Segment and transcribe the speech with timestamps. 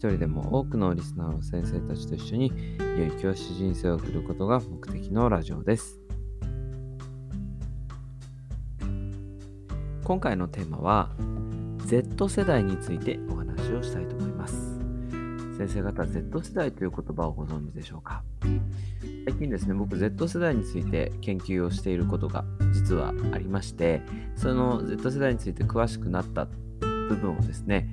[0.00, 2.50] 一人でも多くのリスナーの先生たちと一緒に
[2.96, 6.00] 良い教師人生を送ることが目的のラジオです。
[10.02, 11.10] 今回のテーマは
[11.84, 14.78] Z 世代についてお話をしたいと思います。
[15.58, 18.22] 先生方、Z 世代という言葉をご存知でしょうか？
[19.26, 24.00] 最近ですね、僕 Z 世代について研究をしていることが実はありまして、
[24.34, 26.46] その Z 世代について詳しくなった
[26.80, 27.86] 部分をですね、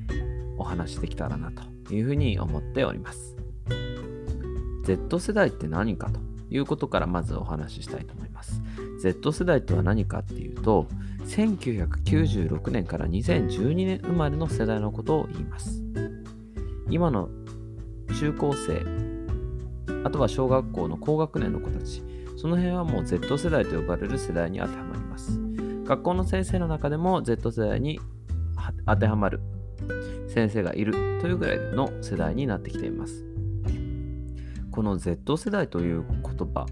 [0.57, 3.37] お話できたらなというふうに思っております。
[4.83, 8.61] Z 世代って何かということからまずお話ししたいと思います。
[9.01, 10.87] Z 世代とは何かっていうと、
[11.25, 15.83] 1996年から2012年生まれの世代のことを言います。
[16.89, 17.29] 今の
[18.17, 18.81] 中高生、
[20.05, 22.01] あとは小学校の高学年の子たち、
[22.37, 25.37] その辺はもう Z 世代と呼ばれる世代に当てはまります。
[25.85, 27.99] 学校の先生の中でも Z 世代に
[28.85, 29.41] 当てはまる
[30.27, 33.25] 先生がいるというぐらいの世代になってきています。
[34.71, 36.65] この Z 世代という言葉、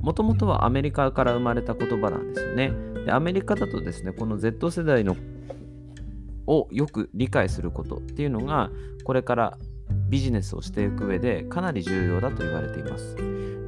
[0.00, 2.72] もともとはアメリカから生まれた言葉なんですよね。
[3.04, 5.16] でアメリカだとですね、この Z 世代の
[6.46, 8.70] をよく理解することっていうのが、
[9.04, 9.58] これから
[10.08, 13.16] ビジネスをしていく上でかなり重要だと言われています。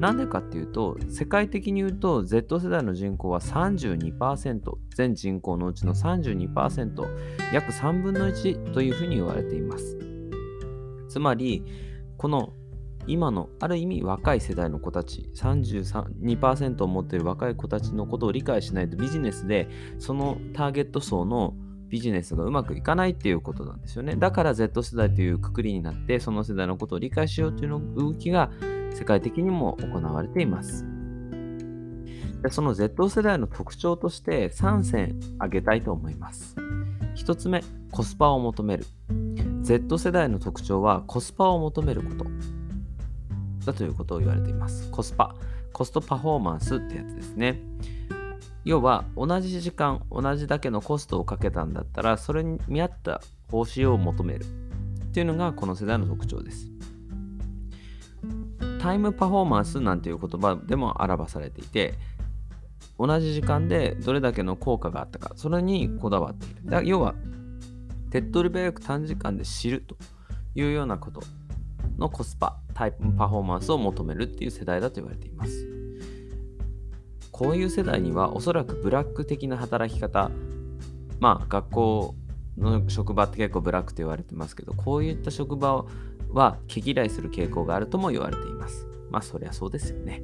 [0.01, 9.99] なんでかっていうと、世界的に言うと Z 世代の人口は32%、全人口のうちの32%、約3分の1というふうに言われています。
[11.09, 11.65] つまり、
[12.17, 12.55] この
[13.07, 19.69] 今のある意味若い世代の子たち32%を持っている若い子たちのことを理解しないとビジネスで
[19.99, 21.55] そのターゲット層の
[21.91, 24.15] ビジネスがうまくいかないっていうことなんですよね。
[24.17, 28.51] だから Z 世代というくくりになって、その世代のことを理解しようというの動きが
[28.93, 30.87] 世界的にも行われています。
[32.43, 36.57] でその Z 世代の特徴として3選挙げたいと思います。
[37.17, 38.87] 1つ目、コスパを求める。
[39.63, 42.25] Z 世代の特徴はコスパを求めること
[43.67, 44.91] だということを言われています。
[44.91, 45.35] コスパ、
[45.73, 47.61] コストパフォーマンスってやつですね。
[48.71, 53.21] 要は同じ時間同じだけのコストをかけたんだったらそれに見合った
[53.51, 54.45] 報酬を求める。
[54.45, 56.71] っていうのがこの世代の特徴です。
[58.81, 61.95] タイムパフォーマンスなんていう言葉でも表されていて
[62.97, 66.71] 同じ時間でどれだけの効果があったかそれにこだわっている。
[66.71, 67.17] だ要は
[68.13, 69.97] 手っ取り早く短時間で知ると
[70.55, 71.25] いうようなこと
[71.99, 75.70] のコスパタイムパフォーマンスを求めるっていう世代だと言われています。
[77.41, 80.31] こういう世代にはおそらくブラック的な働き方
[81.21, 82.15] まあ学校
[82.59, 85.87] の職場って結構ブラックと言われてますけどこういった職場
[86.29, 88.87] は毛嫌いする傾向があるとも言われています。
[89.11, 90.23] まあそりゃそうですよね。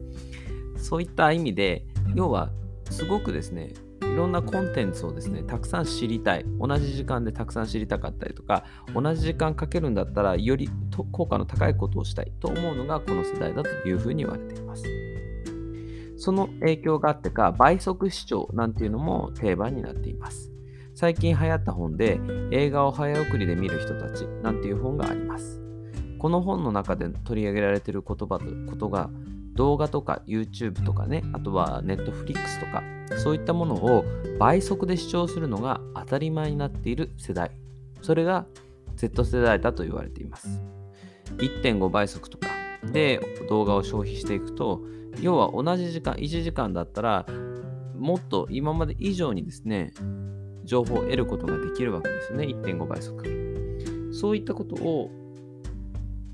[0.76, 2.50] そういった意味で要は
[2.90, 3.72] すごくですね
[4.02, 6.44] いろんなコンテンツをですねたくさん知りたい。
[6.60, 10.68] 同じ時間でたくさん知りたかったりとか同じ時間かけるんだったらより
[11.12, 14.84] 効果の高いことをしたいと思うのがこの世代だというふうに言われています。
[16.16, 20.50] その影響があってか倍速視聴なんていうのも定番になっています。
[20.94, 22.18] 最近流行った本で
[22.50, 25.60] 映画を早送りで見る人たちなんていう本があります。
[26.18, 29.10] この本の中で取り上げられている言葉とことが
[29.52, 32.82] 動画とか YouTube とかね、あとは Netflix とか
[33.18, 34.04] そういったものを
[34.38, 37.50] 倍速で視聴するのが当たり前になっている世代。
[38.00, 38.46] それが
[38.96, 40.62] Z 世代だと言われています。
[41.36, 42.48] 1.5倍速とか
[42.92, 44.80] で動画を消費していくと
[45.20, 47.26] 要は同じ時間、1時間だったら、
[47.98, 49.92] もっと今まで以上にですね、
[50.64, 52.44] 情報を得ることができるわけですよね。
[52.46, 54.12] 1.5倍速。
[54.12, 55.10] そういったことを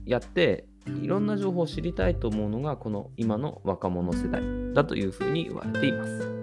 [0.05, 0.67] やって、
[1.01, 4.43] いろんな情報を知りたいと思うのが、この今の若者世代
[4.75, 6.43] だというふうに言われています。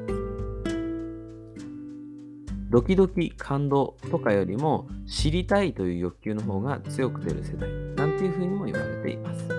[2.70, 9.59] ドキドキ感動とかよりも知りたいという欲求の方が強く出る世代なんていうふうにも言われています。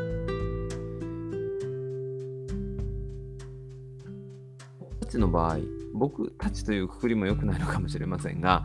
[5.11, 5.59] ちの場合、
[5.93, 8.65] 僕たちというくくりも良くないのかもしれませんが、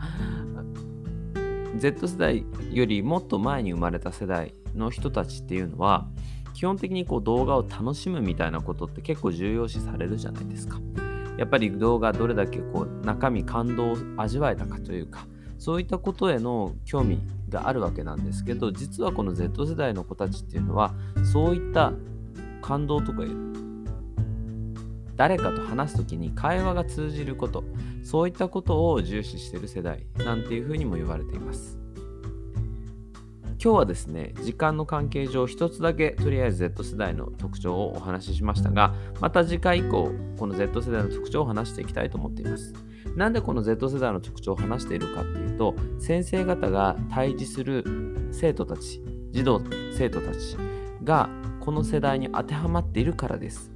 [1.76, 6.08] Z 世代よりもっと前に生まれた世代の人たちっていうのは、
[6.54, 10.80] 基本的にこう動画を楽しむみたいなことって結構重要視されるじゃないですか。
[11.36, 15.26] やっぱり動画どれだけこう中身感動を味わえたかというか、
[15.58, 17.18] そういったことへの興味
[17.48, 20.94] があるわけなんですけど実はこの Z 世代の子たちっていうのは
[21.32, 21.92] そういった
[22.62, 23.22] 感動とか
[25.16, 27.64] 誰かと話す時に会話が通じること
[28.04, 31.78] そういったことを重視している世代なんていうふうにも言われています。
[33.62, 42.74] 今日はですね時間の関係上一つだけとりあえず Z 世代の特徴をお話ししましたがまた次回以降この Z 世代の特徴を話していきたいと思っています。
[43.16, 47.82] なんでこの Z 世代の特徴を話しているかっていうと先生方が対峙する
[48.30, 49.62] 生徒たち児童
[49.96, 50.56] 生徒たち
[51.02, 51.30] が
[51.60, 53.75] この世代に当てはまっているからです。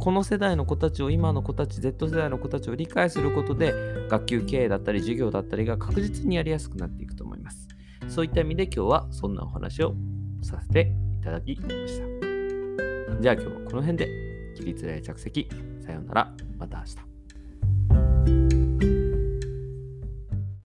[0.00, 3.74] この世代の子たちを今の子たち Z 世代の子たちを理解することで
[4.08, 7.68] 学級経営だったり授業だったりが確実にやりやすくなっていくと思います。
[8.08, 9.94] そういった意味で今日はそんなお話を
[10.42, 13.20] させていただきました。
[13.20, 14.08] じゃあ今日はこの辺で
[14.56, 15.48] 起立例着席。
[15.84, 16.32] さようなら。
[16.58, 17.09] また明日。